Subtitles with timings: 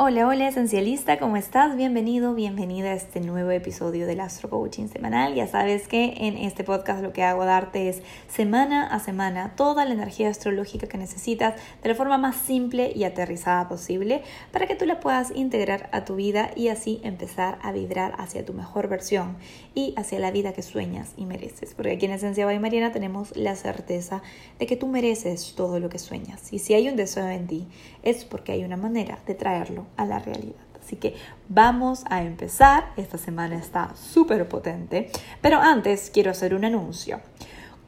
[0.00, 1.74] Hola, hola esencialista, ¿cómo estás?
[1.76, 5.34] Bienvenido, bienvenida a este nuevo episodio del Astro Coaching Semanal.
[5.34, 9.84] Ya sabes que en este podcast lo que hago darte es semana a semana toda
[9.84, 14.22] la energía astrológica que necesitas de la forma más simple y aterrizada posible
[14.52, 18.46] para que tú la puedas integrar a tu vida y así empezar a vibrar hacia
[18.46, 19.36] tu mejor versión
[19.74, 21.74] y hacia la vida que sueñas y mereces.
[21.74, 24.22] Porque aquí en Esencia by Mariana tenemos la certeza
[24.60, 26.52] de que tú mereces todo lo que sueñas.
[26.52, 27.66] Y si hay un deseo en ti,
[28.04, 30.56] es porque hay una manera de traerlo a la realidad.
[30.80, 31.16] Así que
[31.48, 32.92] vamos a empezar.
[32.96, 35.10] Esta semana está súper potente.
[35.42, 37.20] Pero antes quiero hacer un anuncio.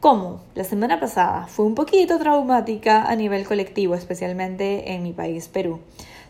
[0.01, 5.49] Como la semana pasada fue un poquito traumática a nivel colectivo, especialmente en mi país,
[5.49, 5.81] Perú.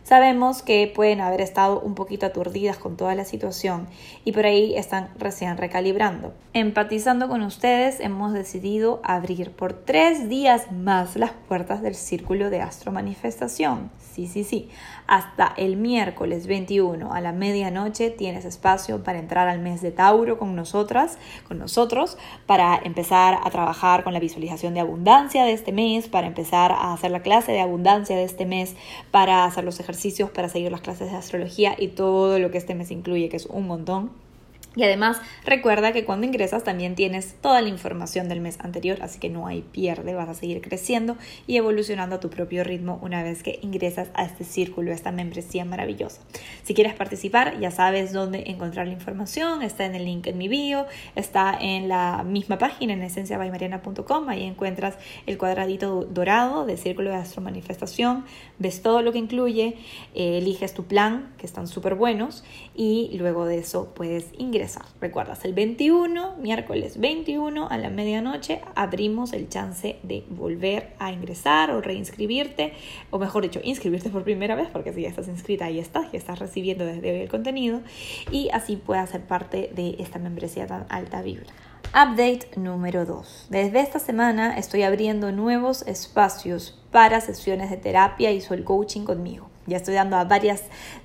[0.03, 3.87] Sabemos que pueden haber estado un poquito aturdidas con toda la situación
[4.25, 6.35] y por ahí están recién recalibrando.
[6.53, 12.61] Empatizando con ustedes, hemos decidido abrir por tres días más las puertas del círculo de
[12.61, 13.93] astro manifestación.
[14.13, 14.69] Sí, sí, sí.
[15.11, 20.39] Hasta el miércoles 21 a la medianoche tienes espacio para entrar al mes de Tauro
[20.39, 25.73] con nosotras, con nosotros, para empezar a trabajar con la visualización de abundancia de este
[25.73, 28.77] mes, para empezar a hacer la clase de abundancia de este mes,
[29.11, 32.77] para hacer los ejercicios, para seguir las clases de astrología y todo lo que este
[32.77, 34.30] mes incluye, que es un montón.
[34.77, 39.19] Y además recuerda que cuando ingresas también tienes toda la información del mes anterior, así
[39.19, 41.17] que no hay pierde, vas a seguir creciendo
[41.49, 45.11] y evolucionando a tu propio ritmo una vez que ingresas a este círculo, a esta
[45.11, 46.21] membresía maravillosa.
[46.63, 50.47] Si quieres participar, ya sabes dónde encontrar la información, está en el link en mi
[50.47, 57.11] bio, está en la misma página en esenciabaymariana.com, ahí encuentras el cuadradito dorado de círculo
[57.11, 58.25] de astro manifestación,
[58.61, 59.79] ves todo lo que incluye,
[60.15, 62.45] eh, eliges tu plan, que están súper buenos,
[62.77, 64.60] y luego de eso puedes ingresar
[65.01, 71.71] Recuerdas, el 21, miércoles 21 a la medianoche, abrimos el chance de volver a ingresar
[71.71, 72.73] o reinscribirte,
[73.11, 76.19] o mejor dicho, inscribirte por primera vez, porque si ya estás inscrita, ahí estás, ya
[76.19, 77.81] estás recibiendo desde hoy el contenido,
[78.31, 81.47] y así puedas ser parte de esta membresía tan alta vibra.
[81.89, 83.49] Update número 2.
[83.51, 89.50] Desde esta semana estoy abriendo nuevos espacios para sesiones de terapia y soul coaching conmigo.
[89.71, 90.65] Ya estoy dando a varias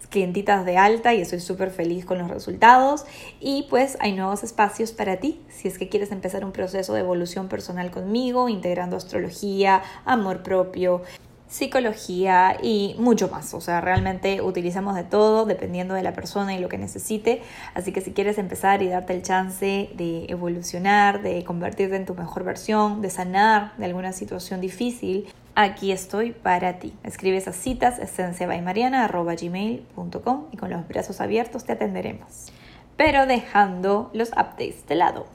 [0.09, 3.05] clientitas de alta y estoy súper feliz con los resultados.
[3.39, 5.39] Y pues hay nuevos espacios para ti.
[5.49, 11.03] Si es que quieres empezar un proceso de evolución personal conmigo, integrando astrología, amor propio,
[11.47, 13.53] psicología y mucho más.
[13.53, 17.41] O sea, realmente utilizamos de todo dependiendo de la persona y lo que necesite.
[17.73, 22.15] Así que si quieres empezar y darte el chance de evolucionar, de convertirte en tu
[22.15, 26.93] mejor versión, de sanar de alguna situación difícil, aquí estoy para ti.
[27.03, 32.51] Escribes a citas esenciabaymariana.gmail.com y con los brazos abiertos te atenderemos.
[32.97, 35.25] Pero dejando los updates de lado.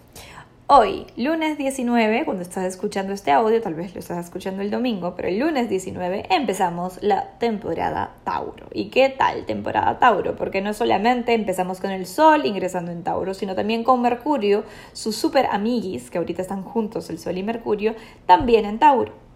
[0.73, 5.17] Hoy, lunes 19, cuando estás escuchando este audio, tal vez lo estás escuchando el domingo,
[5.17, 8.69] pero el lunes 19 empezamos la temporada Tauro.
[8.73, 10.37] ¿Y qué tal temporada Tauro?
[10.37, 15.17] Porque no solamente empezamos con el Sol ingresando en Tauro, sino también con Mercurio, sus
[15.17, 19.30] super amiguis, que ahorita están juntos el Sol y Mercurio, también en Tauro.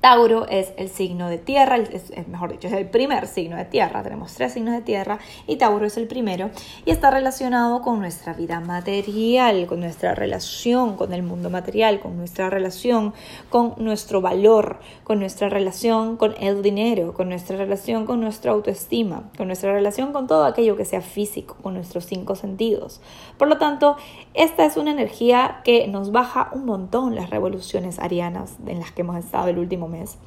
[0.00, 4.02] Tauro es el signo de tierra, es, mejor dicho, es el primer signo de tierra.
[4.02, 6.50] Tenemos tres signos de tierra y Tauro es el primero
[6.86, 12.16] y está relacionado con nuestra vida material, con nuestra relación con el mundo material, con
[12.16, 13.12] nuestra relación
[13.50, 19.30] con nuestro valor, con nuestra relación con el dinero, con nuestra relación con nuestra autoestima,
[19.36, 23.02] con nuestra relación con todo aquello que sea físico, con nuestros cinco sentidos.
[23.36, 23.96] Por lo tanto,
[24.32, 29.02] esta es una energía que nos baja un montón las revoluciones arianas en las que
[29.02, 30.18] hemos estado el último mes.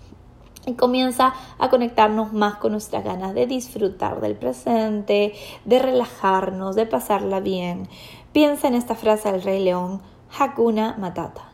[0.65, 5.33] Y comienza a conectarnos más con nuestras ganas de disfrutar del presente,
[5.65, 7.89] de relajarnos, de pasarla bien.
[8.31, 10.01] Piensa en esta frase del Rey León,
[10.39, 11.53] Hakuna Matata.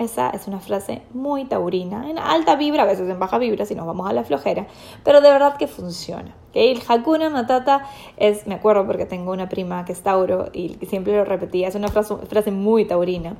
[0.00, 3.74] Esa es una frase muy taurina, en alta vibra, a veces en baja vibra si
[3.74, 4.66] nos vamos a la flojera,
[5.04, 6.34] pero de verdad que funciona.
[6.54, 7.84] El Hakuna Matata
[8.16, 11.74] es, me acuerdo porque tengo una prima que es Tauro y siempre lo repetía, es
[11.74, 13.36] una frase muy taurina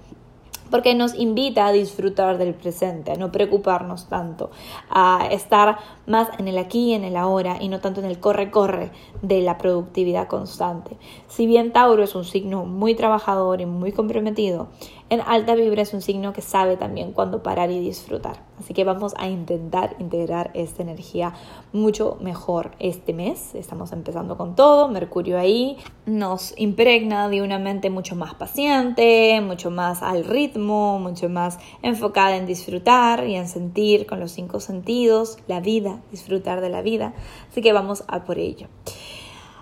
[0.71, 4.51] porque nos invita a disfrutar del presente, a no preocuparnos tanto,
[4.89, 8.21] a estar más en el aquí y en el ahora y no tanto en el
[8.21, 8.91] corre-corre
[9.23, 10.97] de la productividad constante.
[11.29, 14.69] Si bien Tauro es un signo muy trabajador y muy comprometido,
[15.11, 18.45] en alta vibra es un signo que sabe también cuándo parar y disfrutar.
[18.61, 21.35] Así que vamos a intentar integrar esta energía
[21.73, 23.57] mucho mejor este mes.
[23.57, 29.73] Estamos empezando con todo, Mercurio ahí nos impregna de una mente mucho más paciente, mucho
[29.73, 35.39] más al ritmo, mucho más enfocada en disfrutar y en sentir con los cinco sentidos
[35.49, 37.15] la vida, disfrutar de la vida.
[37.51, 38.69] Así que vamos a por ello.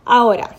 [0.04, 0.56] Ahora,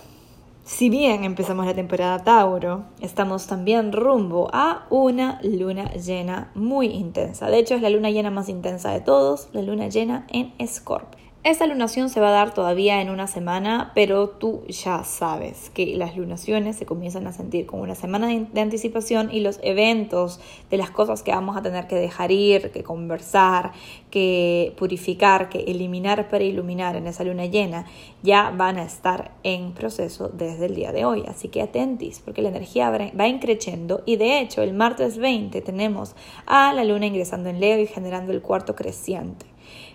[0.69, 7.49] si bien empezamos la temporada Tauro, estamos también rumbo a una luna llena muy intensa.
[7.49, 11.18] De hecho, es la luna llena más intensa de todos, la luna llena en Scorpio.
[11.49, 15.97] Esta lunación se va a dar todavía en una semana, pero tú ya sabes que
[15.97, 20.77] las lunaciones se comienzan a sentir con una semana de, anticipación y los eventos de
[20.77, 23.71] las cosas que vamos a tener que dejar ir, que conversar,
[24.11, 27.87] que purificar, que eliminar para iluminar en esa luna llena,
[28.21, 31.23] ya van a estar en proceso desde el día de hoy.
[31.27, 36.15] Así que atentis, porque la energía va increciendo y de hecho el martes 20 tenemos
[36.45, 39.48] a la luna ingresando en Leo y generando el cuarto creciente.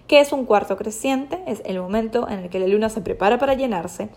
[0.06, 1.42] ¿Qué es un cuarto creciente?
[1.46, 4.10] Es el momento en el que la luna se prepara para llenarse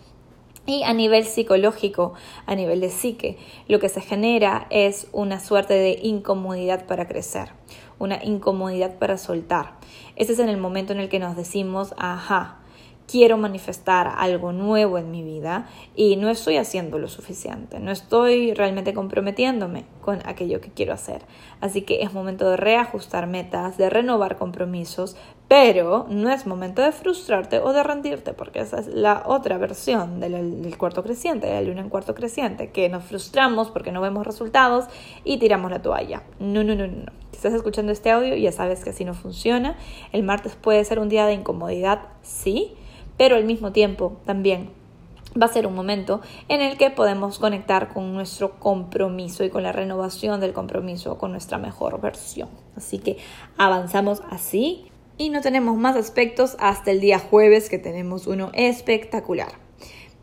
[0.65, 2.13] y a nivel psicológico,
[2.45, 3.37] a nivel de psique,
[3.69, 7.53] lo que se genera es una suerte de incomodidad para crecer,
[7.99, 9.77] una incomodidad para soltar.
[10.17, 12.57] Ese es en el momento en el que nos decimos, ajá,
[13.07, 18.53] quiero manifestar algo nuevo en mi vida y no estoy haciendo lo suficiente, no estoy
[18.53, 21.21] realmente comprometiéndome con aquello que quiero hacer.
[21.61, 25.15] Así que es momento de reajustar metas, de renovar compromisos,
[25.47, 30.19] pero no es momento de frustrarte o de rendirte, porque esa es la otra versión
[30.19, 34.27] del, cuarto creciente, de la luna en cuarto creciente, que nos frustramos porque no vemos
[34.27, 34.85] resultados
[35.23, 36.23] y tiramos la toalla.
[36.39, 37.11] No, no, no, no.
[37.31, 39.77] Si estás escuchando este audio, ya sabes que así no funciona.
[40.11, 42.75] El martes puede ser un día de incomodidad, sí,
[43.17, 44.69] pero al mismo tiempo también
[45.39, 49.63] va a ser un momento en el que podemos conectar con nuestro compromiso y con
[49.63, 52.49] la renovación del compromiso con nuestra mejor versión.
[52.75, 53.17] Así que
[53.57, 54.85] avanzamos así
[55.17, 59.53] y no tenemos más aspectos hasta el día jueves que tenemos uno espectacular.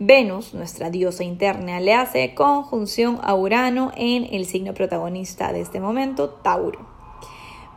[0.00, 5.79] Venus, nuestra diosa interna, le hace conjunción a Urano en el signo protagonista de este
[5.79, 6.94] momento, Tauro.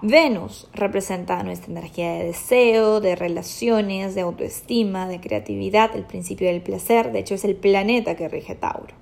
[0.04, 6.62] Venus representa nuestra energía de deseo, de relaciones, de autoestima, de creatividad, el principio del
[6.62, 7.12] placer.
[7.12, 8.94] De hecho, es el planeta que rige Tauro.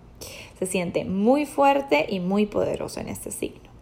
[0.57, 3.75] Se siente muy fuerte y muy poderoso en este signo.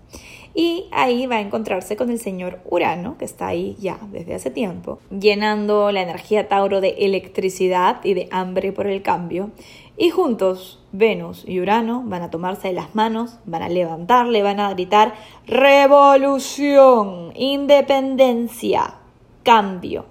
[0.56, 4.51] Y ahí va a encontrarse con el señor Urano, que está ahí ya desde hace
[4.51, 9.51] tiempo, llenando la energía Tauro de electricidad y de hambre por el cambio.
[9.95, 14.60] Y juntos, Venus y Urano van a tomarse de las manos, van a levantarle, van
[14.60, 15.13] a gritar
[15.45, 18.95] revolución, independencia,
[19.44, 20.06] cambio.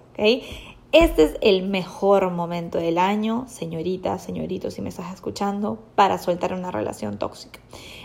[0.93, 6.53] Este es el mejor momento del año, señorita, señorito, si me estás escuchando, para soltar
[6.53, 7.59] una relación tóxica.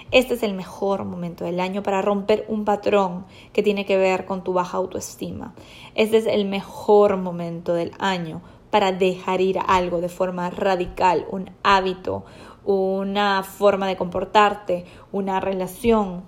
[0.10, 4.26] Este es el mejor momento del año para romper un patrón que tiene que ver
[4.26, 5.54] con tu baja autoestima.
[5.96, 8.42] Este es el mejor momento del año
[8.78, 12.26] para dejar ir algo de forma radical, un hábito,
[12.64, 16.22] una forma de comportarte, una relación,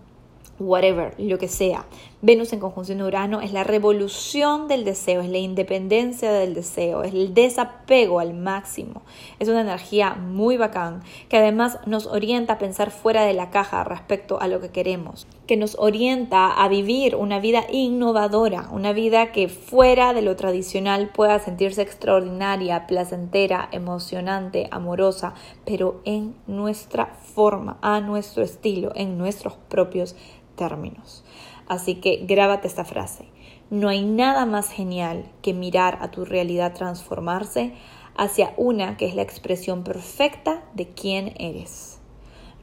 [0.58, 1.86] whatever, lo que sea.
[2.22, 7.14] Venus en conjunción Urano es la revolución del deseo, es la independencia del deseo, es
[7.14, 9.04] el desapego al máximo.
[9.40, 13.86] Es una energía muy bacán que además nos orienta a pensar fuera de la caja
[13.86, 19.32] respecto a lo que queremos, que nos orienta a vivir una vida innovadora, una vida
[19.32, 27.78] que fuera de lo tradicional pueda sentirse extraordinaria, placentera, emocionante, amorosa, pero en nuestra forma,
[27.82, 30.18] a nuestro estilo, en nuestros propios
[30.58, 31.24] términos.
[31.70, 33.26] Así que grábate esta frase.
[33.70, 37.74] No hay nada más genial que mirar a tu realidad transformarse
[38.18, 42.00] hacia una que es la expresión perfecta de quién eres.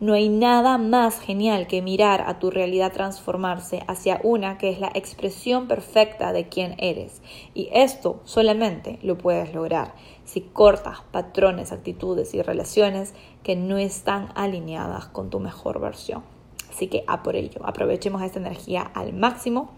[0.01, 4.81] No hay nada más genial que mirar a tu realidad transformarse hacia una que es
[4.81, 7.23] la expresión perfecta de quién eres.
[7.55, 9.95] Y esto solamente lo puedes lograr
[10.25, 16.36] si cortas patrones, actitudes y relaciones que no están alineadas con tu mejor versión.
[16.77, 19.71] Así que a por ello, aprovechemos esta energía al máximo.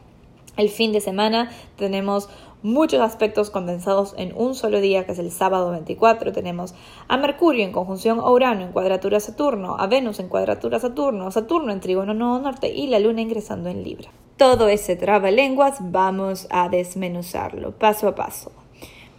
[0.56, 2.28] El fin de semana tenemos
[2.64, 6.32] muchos aspectos condensados en un solo día, que es el sábado 24.
[6.32, 6.74] Tenemos
[7.06, 11.30] a Mercurio en conjunción a Urano en cuadratura Saturno, a Venus en cuadratura Saturno, a
[11.30, 14.10] Saturno en trígono nodo norte y la Luna ingresando en Libra.
[14.36, 18.50] Todo ese trabalenguas vamos a desmenuzarlo paso a paso.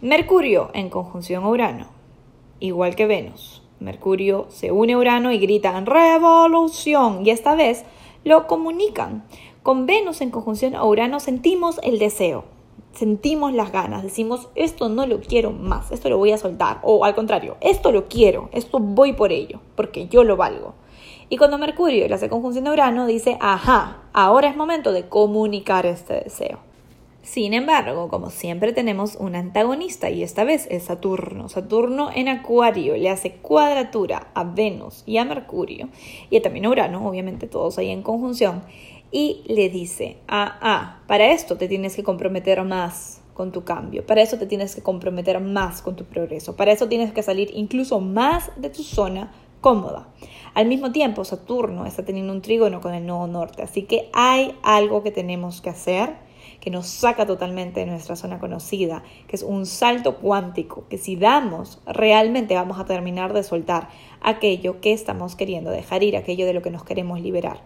[0.02, 1.86] Mercurio en conjunción a Urano,
[2.58, 3.59] igual que Venus.
[3.80, 7.84] Mercurio se une a Urano y gritan revolución y esta vez
[8.24, 9.24] lo comunican.
[9.62, 12.44] Con Venus en conjunción a Urano sentimos el deseo,
[12.92, 17.04] sentimos las ganas, decimos esto no lo quiero más, esto lo voy a soltar o
[17.04, 20.74] al contrario, esto lo quiero, esto voy por ello, porque yo lo valgo.
[21.28, 25.86] Y cuando Mercurio le hace conjunción a Urano dice, ajá, ahora es momento de comunicar
[25.86, 26.69] este deseo.
[27.22, 31.48] Sin embargo, como siempre tenemos un antagonista y esta vez es Saturno.
[31.50, 35.90] Saturno en Acuario le hace cuadratura a Venus y a Mercurio
[36.30, 38.62] y también a Urano, obviamente todos ahí en conjunción,
[39.12, 44.06] y le dice, ah, ah, para esto te tienes que comprometer más con tu cambio,
[44.06, 47.50] para eso te tienes que comprometer más con tu progreso, para eso tienes que salir
[47.54, 50.08] incluso más de tu zona cómoda.
[50.54, 54.54] Al mismo tiempo, Saturno está teniendo un trígono con el nodo norte, así que hay
[54.62, 56.29] algo que tenemos que hacer
[56.60, 61.16] que nos saca totalmente de nuestra zona conocida, que es un salto cuántico, que si
[61.16, 63.88] damos, realmente vamos a terminar de soltar
[64.20, 67.62] aquello que estamos queriendo dejar ir, aquello de lo que nos queremos liberar.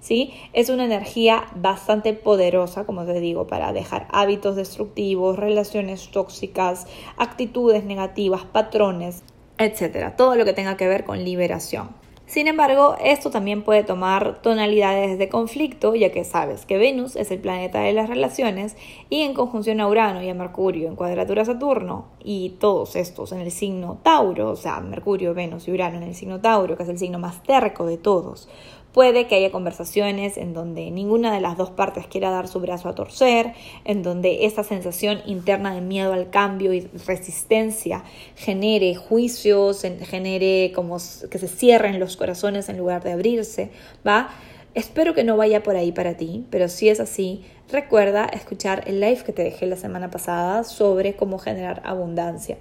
[0.00, 0.34] ¿Sí?
[0.52, 7.84] Es una energía bastante poderosa, como te digo, para dejar hábitos destructivos, relaciones tóxicas, actitudes
[7.84, 9.22] negativas, patrones,
[9.58, 10.16] etcétera.
[10.16, 11.90] Todo lo que tenga que ver con liberación.
[12.32, 17.30] Sin embargo, esto también puede tomar tonalidades de conflicto, ya que sabes que Venus es
[17.30, 18.74] el planeta de las relaciones
[19.10, 23.32] y en conjunción a Urano y a Mercurio en cuadratura a Saturno y todos estos
[23.32, 26.84] en el signo Tauro, o sea, Mercurio, Venus y Urano en el signo Tauro, que
[26.84, 28.48] es el signo más terco de todos,
[28.92, 32.90] Puede que haya conversaciones en donde ninguna de las dos partes quiera dar su brazo
[32.90, 38.04] a torcer, en donde esa sensación interna de miedo al cambio y resistencia
[38.36, 40.98] genere juicios, genere como
[41.30, 43.70] que se cierren los corazones en lugar de abrirse,
[44.06, 44.28] ¿va?
[44.74, 49.00] Espero que no vaya por ahí para ti, pero si es así, recuerda escuchar el
[49.00, 52.58] live que te dejé la semana pasada sobre cómo generar abundancia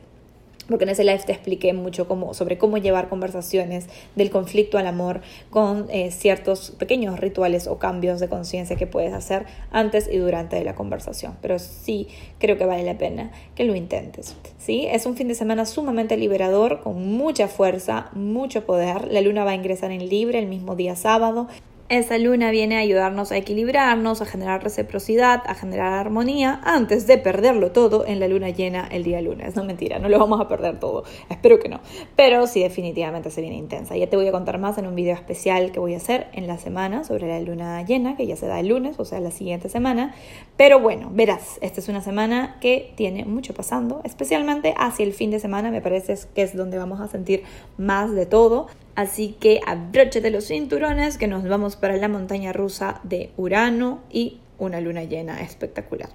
[0.67, 5.21] porque en ese live te expliqué mucho sobre cómo llevar conversaciones del conflicto al amor
[5.49, 10.63] con eh, ciertos pequeños rituales o cambios de conciencia que puedes hacer antes y durante
[10.63, 11.37] la conversación.
[11.41, 12.07] Pero sí
[12.39, 14.35] creo que vale la pena que lo intentes.
[14.57, 14.87] ¿sí?
[14.89, 19.11] Es un fin de semana sumamente liberador, con mucha fuerza, mucho poder.
[19.11, 21.47] La luna va a ingresar en libre el mismo día sábado.
[21.91, 27.17] Esa luna viene a ayudarnos a equilibrarnos, a generar reciprocidad, a generar armonía, antes de
[27.17, 29.57] perderlo todo en la luna llena el día lunes.
[29.57, 31.03] No mentira, no lo vamos a perder todo.
[31.29, 31.81] Espero que no.
[32.15, 33.97] Pero sí, definitivamente se viene intensa.
[33.97, 36.47] Ya te voy a contar más en un video especial que voy a hacer en
[36.47, 39.31] la semana sobre la luna llena, que ya se da el lunes, o sea, la
[39.31, 40.15] siguiente semana.
[40.55, 45.29] Pero bueno, verás, esta es una semana que tiene mucho pasando, especialmente hacia el fin
[45.29, 47.43] de semana, me parece que es donde vamos a sentir
[47.77, 48.67] más de todo.
[48.95, 54.39] Así que abróchate los cinturones que nos vamos para la montaña rusa de Urano y
[54.57, 56.09] una luna llena espectacular.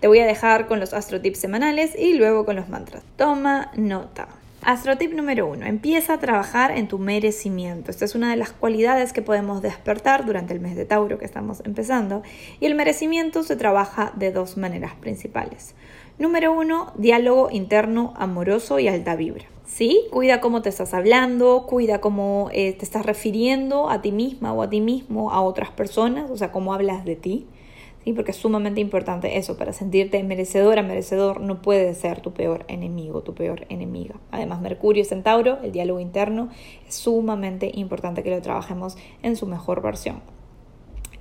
[0.00, 3.02] Te voy a dejar con los astrotips semanales y luego con los mantras.
[3.16, 4.28] Toma nota.
[4.62, 5.64] Astrotip número uno.
[5.64, 7.92] Empieza a trabajar en tu merecimiento.
[7.92, 11.24] Esta es una de las cualidades que podemos despertar durante el mes de Tauro que
[11.24, 12.22] estamos empezando.
[12.58, 15.76] Y el merecimiento se trabaja de dos maneras principales.
[16.18, 19.44] Número uno, diálogo interno amoroso y alta vibra.
[19.66, 20.06] ¿sí?
[20.10, 24.62] Cuida cómo te estás hablando, cuida cómo eh, te estás refiriendo a ti misma o
[24.62, 27.46] a ti mismo, a otras personas, o sea, cómo hablas de ti,
[28.02, 28.14] ¿sí?
[28.14, 33.22] Porque es sumamente importante eso, para sentirte merecedora, merecedor, no puede ser tu peor enemigo,
[33.22, 34.14] tu peor enemiga.
[34.30, 36.48] Además, Mercurio y Centauro, el diálogo interno,
[36.88, 40.22] es sumamente importante que lo trabajemos en su mejor versión.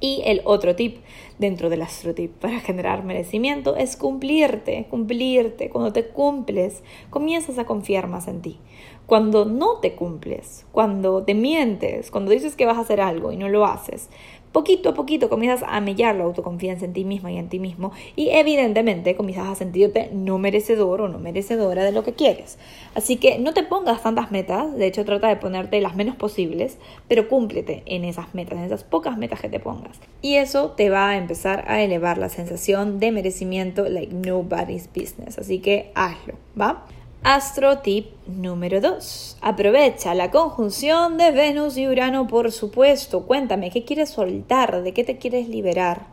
[0.05, 0.97] Y el otro tip
[1.39, 5.71] dentro del astrotip para generar merecimiento es cumplirte, cumplirte.
[5.71, 8.59] Cuando te cumples, comienzas a confiar más en ti.
[9.07, 13.37] Cuando no te cumples, cuando te mientes, cuando dices que vas a hacer algo y
[13.37, 14.09] no lo haces,
[14.55, 17.91] poquito a poquito comienzas a mellar la autoconfianza en ti misma y en ti mismo
[18.15, 22.57] y evidentemente comienzas a sentirte no merecedor o no merecedora de lo que quieres.
[22.93, 26.77] Así que no te pongas tantas metas, de hecho trata de ponerte las menos posibles,
[27.09, 29.99] pero cúmplete en esas metas, en esas pocas metas que te pongas.
[30.21, 35.37] Y eso te va a empezar a elevar la sensación de merecimiento like nobody's business.
[35.37, 36.85] Así que hazlo, ¿va?
[37.27, 39.37] Astro tip número 2.
[39.41, 43.25] Aprovecha la conjunción de Venus y Urano, por supuesto.
[43.25, 44.83] Cuéntame, ¿qué quieres soltar?
[44.83, 46.05] ¿De qué te quieres liberar?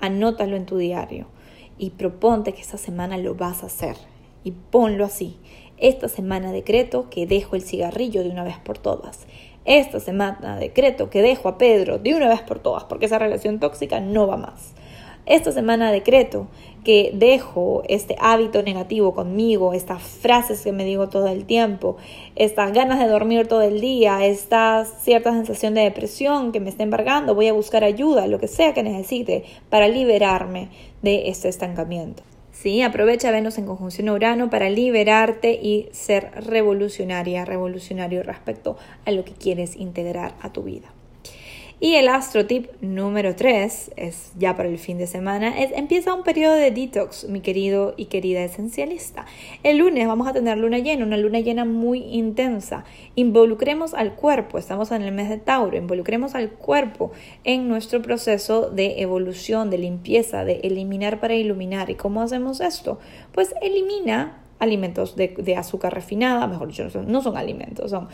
[0.00, 1.26] Anótalo en tu diario
[1.76, 3.96] y proponte que esta semana lo vas a hacer.
[4.42, 5.36] Y ponlo así.
[5.76, 9.26] Esta semana decreto que dejo el cigarrillo de una vez por todas.
[9.66, 13.60] Esta semana decreto que dejo a Pedro de una vez por todas, porque esa relación
[13.60, 14.72] tóxica no va más.
[15.28, 16.46] Esta semana decreto
[16.84, 21.98] que dejo este hábito negativo conmigo, estas frases que me digo todo el tiempo,
[22.34, 26.82] estas ganas de dormir todo el día, esta cierta sensación de depresión que me está
[26.82, 30.70] embargando, voy a buscar ayuda, lo que sea que necesite para liberarme
[31.02, 32.22] de este estancamiento.
[32.50, 39.10] Sí, aprovecha Venus en conjunción a Urano para liberarte y ser revolucionaria, revolucionario respecto a
[39.10, 40.88] lo que quieres integrar a tu vida.
[41.80, 46.12] Y el astro tip número 3, es ya para el fin de semana, es empieza
[46.12, 49.26] un periodo de detox, mi querido y querida esencialista.
[49.62, 52.84] El lunes vamos a tener luna llena, una luna llena muy intensa.
[53.14, 57.12] Involucremos al cuerpo, estamos en el mes de Tauro, involucremos al cuerpo
[57.44, 61.90] en nuestro proceso de evolución, de limpieza, de eliminar para iluminar.
[61.90, 62.98] ¿Y cómo hacemos esto?
[63.30, 68.08] Pues elimina alimentos de, azúcar refinada, mejor dicho, no son alimentos, son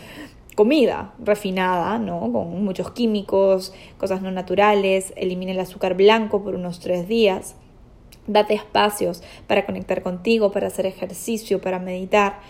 [0.55, 2.21] comida refinada, ¿no?
[2.33, 7.57] Con muchos químicos, cosas no naturales, elimina el azúcar blanco por unos tres días.
[8.27, 12.41] Date espacios para conectar contigo, para hacer ejercicio, para meditar.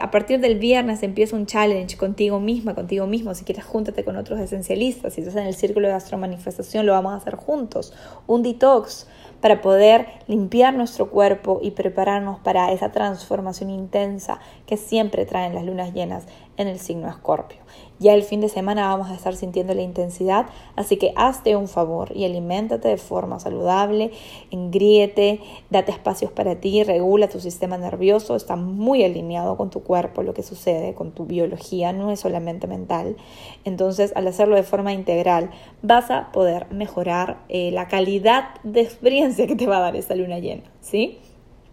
[0.00, 3.34] A partir del viernes empieza un challenge contigo misma, contigo mismo.
[3.34, 5.14] Si quieres, júntate con otros esencialistas.
[5.14, 7.92] Si estás en el círculo de astromanifestación, lo vamos a hacer juntos.
[8.26, 9.06] Un detox
[9.40, 15.64] para poder limpiar nuestro cuerpo y prepararnos para esa transformación intensa que siempre traen las
[15.64, 17.58] lunas llenas en el signo Escorpio.
[17.98, 21.68] Ya el fin de semana vamos a estar sintiendo la intensidad, así que hazte un
[21.68, 24.10] favor y aliméntate de forma saludable,
[24.50, 25.40] engríete,
[25.70, 30.34] date espacios para ti, regula tu sistema nervioso, está muy alineado con tu cuerpo lo
[30.34, 33.16] que sucede, con tu biología, no es solamente mental.
[33.64, 35.50] Entonces, al hacerlo de forma integral,
[35.82, 40.14] vas a poder mejorar eh, la calidad de experiencia que te va a dar esta
[40.14, 41.18] luna llena, ¿sí?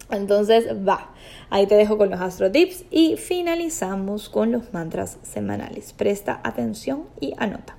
[0.10, 1.14] Entonces, va.
[1.50, 5.94] Ahí te dejo con los astro tips y finalizamos con los mantras semanales.
[5.94, 7.76] Presta atención y anota.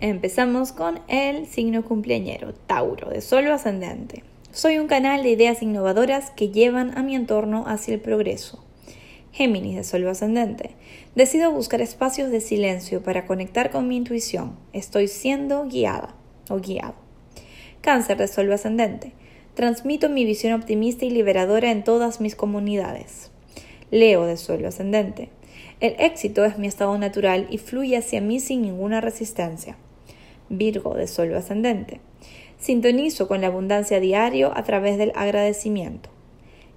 [0.00, 4.24] Empezamos con el signo cumpleañero, Tauro, de Sol ascendente.
[4.50, 8.63] Soy un canal de ideas innovadoras que llevan a mi entorno hacia el progreso.
[9.34, 10.76] Géminis de Sol ascendente.
[11.16, 14.56] Decido buscar espacios de silencio para conectar con mi intuición.
[14.72, 16.14] Estoy siendo guiada
[16.48, 16.94] o guiado.
[17.80, 19.12] Cáncer de Sol ascendente.
[19.54, 23.32] Transmito mi visión optimista y liberadora en todas mis comunidades.
[23.90, 25.30] Leo de suelo ascendente.
[25.80, 29.76] El éxito es mi estado natural y fluye hacia mí sin ninguna resistencia.
[30.48, 32.00] Virgo de suelo ascendente.
[32.60, 36.08] Sintonizo con la abundancia diario a través del agradecimiento.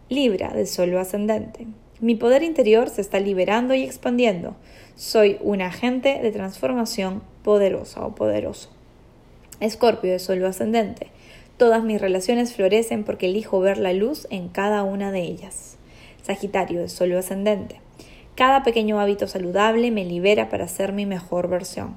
[0.09, 1.67] Libra de suelo ascendente.
[1.99, 4.55] Mi poder interior se está liberando y expandiendo.
[4.95, 8.69] Soy un agente de transformación poderosa o poderoso.
[9.61, 11.07] Escorpio de suelo ascendente.
[11.57, 15.77] Todas mis relaciones florecen porque elijo ver la luz en cada una de ellas.
[16.21, 17.81] Sagitario de Sol ascendente.
[18.35, 21.95] Cada pequeño hábito saludable me libera para ser mi mejor versión.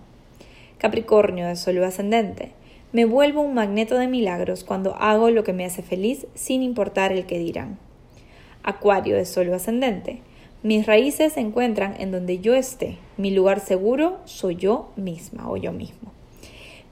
[0.79, 2.53] Capricornio de Sol ascendente.
[2.93, 7.13] Me vuelvo un magneto de milagros cuando hago lo que me hace feliz sin importar
[7.13, 7.90] el que dirán.
[8.63, 10.21] Acuario de Sol ascendente.
[10.63, 12.99] Mis raíces se encuentran en donde yo esté.
[13.17, 16.13] Mi lugar seguro soy yo misma o yo mismo.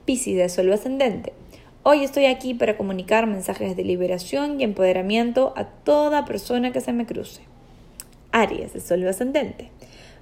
[0.04, 1.34] Piscis de Sol ascendente.
[1.82, 6.92] Hoy estoy aquí para comunicar mensajes de liberación y empoderamiento a toda persona que se
[6.92, 7.42] me cruce.
[8.32, 9.70] Aries de Sol ascendente.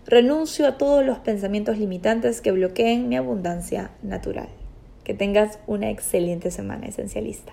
[0.06, 4.48] Renuncio a todos los pensamientos limitantes que bloqueen mi abundancia natural.
[5.04, 7.52] Que tengas una excelente semana esencialista.